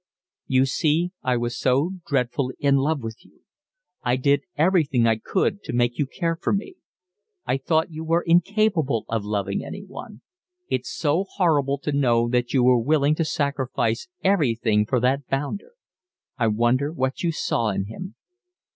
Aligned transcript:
"You 0.47 0.65
see, 0.65 1.11
I 1.21 1.37
was 1.37 1.59
so 1.59 1.91
dreadfully 2.07 2.55
in 2.57 2.77
love 2.77 3.03
with 3.03 3.23
you. 3.23 3.41
I 4.01 4.15
did 4.15 4.41
everything 4.57 5.05
I 5.05 5.17
could 5.17 5.61
to 5.65 5.73
make 5.73 5.99
you 5.99 6.07
care 6.07 6.35
for 6.41 6.51
me. 6.53 6.73
I 7.45 7.57
thought 7.57 7.91
you 7.91 8.03
were 8.03 8.23
incapable 8.25 9.05
of 9.09 9.23
loving 9.23 9.63
anyone. 9.63 10.21
It's 10.69 10.89
so 10.89 11.25
horrible 11.35 11.77
to 11.81 11.91
know 11.91 12.27
that 12.29 12.51
you 12.51 12.63
were 12.63 12.79
willing 12.81 13.13
to 13.13 13.23
sacrifice 13.23 14.07
everything 14.23 14.87
for 14.87 14.99
that 15.01 15.27
bounder. 15.27 15.73
I 16.35 16.47
wonder 16.47 16.91
what 16.91 17.21
you 17.21 17.31
saw 17.31 17.69
in 17.69 17.85
him." 17.85 18.15